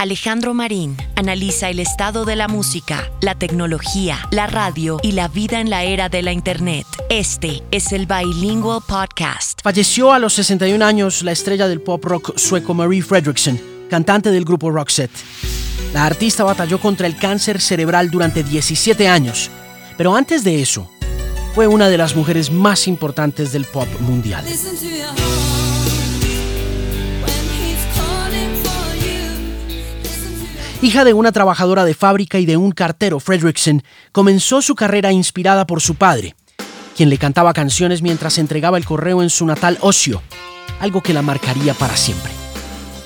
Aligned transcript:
Alejandro 0.00 0.54
Marín 0.54 0.96
analiza 1.14 1.68
el 1.68 1.78
estado 1.78 2.24
de 2.24 2.34
la 2.34 2.48
música, 2.48 3.12
la 3.20 3.34
tecnología, 3.34 4.26
la 4.30 4.46
radio 4.46 4.98
y 5.02 5.12
la 5.12 5.28
vida 5.28 5.60
en 5.60 5.68
la 5.68 5.84
era 5.84 6.08
de 6.08 6.22
la 6.22 6.32
Internet. 6.32 6.86
Este 7.10 7.62
es 7.70 7.92
el 7.92 8.06
Bilingual 8.06 8.80
Podcast. 8.88 9.60
Falleció 9.62 10.10
a 10.10 10.18
los 10.18 10.32
61 10.32 10.82
años 10.82 11.22
la 11.22 11.32
estrella 11.32 11.68
del 11.68 11.82
pop 11.82 12.02
rock 12.02 12.38
sueco 12.38 12.72
Marie 12.72 13.02
Fredriksson, 13.02 13.60
cantante 13.90 14.30
del 14.30 14.46
grupo 14.46 14.70
Roxette. 14.70 15.12
La 15.92 16.06
artista 16.06 16.44
batalló 16.44 16.80
contra 16.80 17.06
el 17.06 17.16
cáncer 17.16 17.60
cerebral 17.60 18.08
durante 18.08 18.42
17 18.42 19.06
años, 19.06 19.50
pero 19.98 20.16
antes 20.16 20.44
de 20.44 20.62
eso, 20.62 20.90
fue 21.54 21.66
una 21.66 21.90
de 21.90 21.98
las 21.98 22.16
mujeres 22.16 22.50
más 22.50 22.88
importantes 22.88 23.52
del 23.52 23.66
pop 23.66 23.86
mundial. 24.00 24.46
Hija 30.82 31.04
de 31.04 31.12
una 31.12 31.30
trabajadora 31.30 31.84
de 31.84 31.92
fábrica 31.92 32.38
y 32.38 32.46
de 32.46 32.56
un 32.56 32.72
cartero, 32.72 33.20
Fredrickson 33.20 33.82
comenzó 34.12 34.62
su 34.62 34.74
carrera 34.74 35.12
inspirada 35.12 35.66
por 35.66 35.82
su 35.82 35.94
padre, 35.94 36.34
quien 36.96 37.10
le 37.10 37.18
cantaba 37.18 37.52
canciones 37.52 38.00
mientras 38.00 38.38
entregaba 38.38 38.78
el 38.78 38.86
correo 38.86 39.22
en 39.22 39.28
su 39.28 39.44
natal 39.44 39.76
Osio, 39.82 40.22
algo 40.80 41.02
que 41.02 41.12
la 41.12 41.20
marcaría 41.20 41.74
para 41.74 41.98
siempre. 41.98 42.32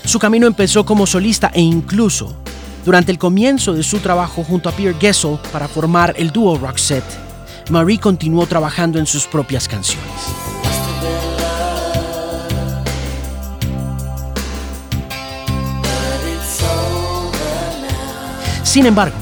Su 0.05 0.20
camino 0.20 0.46
empezó 0.46 0.87
como 0.87 1.05
solista 1.05 1.51
e 1.52 1.62
incluso 1.62 2.37
durante 2.84 3.10
el 3.10 3.18
comienzo 3.18 3.73
de 3.73 3.82
su 3.82 3.98
trabajo 3.98 4.45
junto 4.45 4.68
a 4.68 4.73
Pierre 4.73 5.01
Gessel 5.01 5.41
para 5.51 5.66
formar 5.66 6.15
el 6.16 6.30
dúo 6.30 6.56
Roxette, 6.56 7.24
Marie 7.70 7.98
continuó 7.98 8.46
trabajando 8.46 9.01
en 9.01 9.06
sus 9.06 9.27
propias 9.27 9.66
canciones. 9.66 10.12
Sin 18.74 18.87
embargo, 18.87 19.16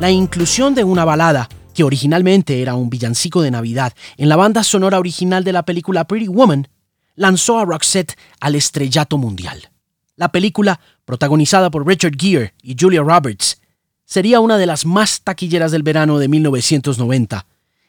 la 0.00 0.10
inclusión 0.10 0.74
de 0.74 0.82
una 0.82 1.04
balada, 1.04 1.48
que 1.72 1.84
originalmente 1.84 2.60
era 2.60 2.74
un 2.74 2.90
villancico 2.90 3.40
de 3.40 3.52
Navidad, 3.52 3.92
en 4.16 4.28
la 4.28 4.34
banda 4.34 4.64
sonora 4.64 4.98
original 4.98 5.44
de 5.44 5.52
la 5.52 5.64
película 5.64 6.02
Pretty 6.02 6.26
Woman, 6.26 6.66
lanzó 7.14 7.60
a 7.60 7.64
Roxette 7.64 8.18
al 8.40 8.56
estrellato 8.56 9.18
mundial. 9.18 9.70
La 10.16 10.32
película, 10.32 10.80
protagonizada 11.04 11.70
por 11.70 11.86
Richard 11.86 12.16
Gere 12.18 12.54
y 12.60 12.74
Julia 12.76 13.02
Roberts, 13.02 13.60
sería 14.04 14.40
una 14.40 14.58
de 14.58 14.66
las 14.66 14.84
más 14.84 15.20
taquilleras 15.20 15.70
del 15.70 15.84
verano 15.84 16.18
de 16.18 16.26
1990, 16.26 17.46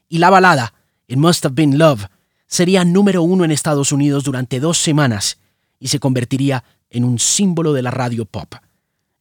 y 0.10 0.20
la 0.20 0.30
balada, 0.30 0.76
It 1.08 1.18
Must 1.18 1.44
Have 1.44 1.56
Been 1.56 1.80
Love, 1.80 2.06
sería 2.46 2.86
número 2.86 3.24
uno 3.24 3.44
en 3.46 3.52
Estados 3.52 3.92
Unidos 3.92 4.26
durante 4.26 4.60
dos 4.60 4.78
semanas 4.78 5.40
y 5.80 5.88
se 5.88 6.00
convertiría 6.00 6.64
en 6.92 7.04
un 7.04 7.18
símbolo 7.18 7.74
de 7.74 7.82
la 7.82 7.90
radio 7.90 8.26
pop, 8.26 8.54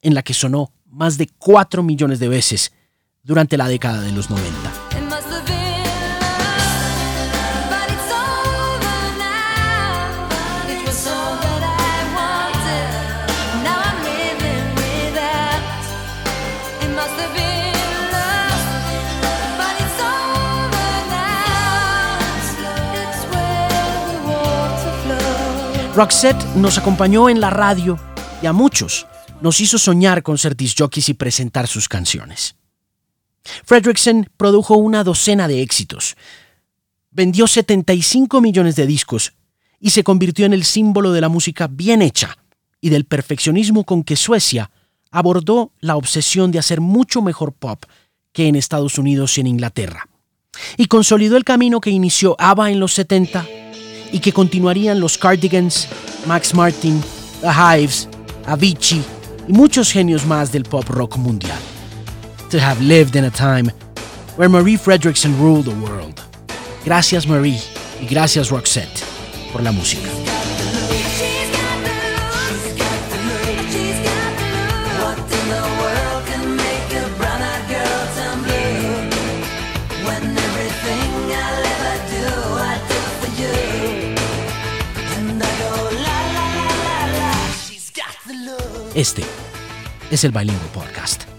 en 0.02 0.12
la 0.12 0.22
que 0.22 0.34
sonó 0.34 0.70
más 0.92 1.18
de 1.18 1.28
4 1.38 1.82
millones 1.82 2.20
de 2.20 2.28
veces 2.28 2.72
durante 3.22 3.56
la 3.56 3.66
década 3.66 4.00
de 4.00 4.12
los 4.12 4.30
90. 4.30 4.52
Roxette 25.94 26.42
nos 26.56 26.78
acompañó 26.78 27.28
en 27.28 27.38
la 27.38 27.50
radio 27.50 27.98
y 28.40 28.46
a 28.46 28.54
muchos 28.54 29.06
nos 29.42 29.60
hizo 29.60 29.76
soñar 29.76 30.22
con 30.22 30.38
ser 30.38 30.56
disjockeys 30.56 31.08
y 31.08 31.14
presentar 31.14 31.66
sus 31.66 31.88
canciones. 31.88 32.54
Fredrickson 33.64 34.30
produjo 34.36 34.76
una 34.76 35.02
docena 35.02 35.48
de 35.48 35.62
éxitos, 35.62 36.16
vendió 37.10 37.46
75 37.46 38.40
millones 38.40 38.76
de 38.76 38.86
discos 38.86 39.32
y 39.80 39.90
se 39.90 40.04
convirtió 40.04 40.46
en 40.46 40.52
el 40.52 40.64
símbolo 40.64 41.12
de 41.12 41.20
la 41.20 41.28
música 41.28 41.66
bien 41.66 42.02
hecha 42.02 42.38
y 42.80 42.90
del 42.90 43.04
perfeccionismo 43.04 43.84
con 43.84 44.04
que 44.04 44.16
Suecia 44.16 44.70
abordó 45.10 45.72
la 45.80 45.96
obsesión 45.96 46.52
de 46.52 46.60
hacer 46.60 46.80
mucho 46.80 47.20
mejor 47.20 47.52
pop 47.52 47.84
que 48.32 48.46
en 48.46 48.54
Estados 48.54 48.96
Unidos 48.96 49.36
y 49.36 49.40
en 49.40 49.48
Inglaterra. 49.48 50.08
Y 50.76 50.86
consolidó 50.86 51.36
el 51.36 51.44
camino 51.44 51.80
que 51.80 51.90
inició 51.90 52.36
ABBA 52.38 52.70
en 52.70 52.80
los 52.80 52.92
70 52.94 53.46
y 54.12 54.20
que 54.20 54.32
continuarían 54.32 55.00
los 55.00 55.18
Cardigans, 55.18 55.88
Max 56.26 56.54
Martin, 56.54 57.02
The 57.40 57.48
Hives, 57.48 58.08
Avicii 58.46 59.02
y 59.48 59.52
muchos 59.52 59.90
genios 59.90 60.26
más 60.26 60.52
del 60.52 60.64
pop 60.64 60.88
rock 60.88 61.16
mundial. 61.16 61.58
To 62.50 62.58
have 62.58 62.80
lived 62.80 63.16
in 63.16 63.24
a 63.24 63.30
time 63.30 63.70
where 64.36 64.48
Marie 64.48 64.76
Fredriksson 64.76 65.38
ruled 65.38 65.64
the 65.64 65.74
world. 65.80 66.20
Gracias 66.84 67.26
Marie 67.26 67.60
y 68.00 68.06
gracias 68.06 68.50
Roxette 68.50 69.02
por 69.52 69.62
la 69.62 69.72
música. 69.72 70.08
Este 88.94 89.22
es 90.10 90.22
el 90.24 90.32
Bilingual 90.32 90.68
Podcast. 90.74 91.31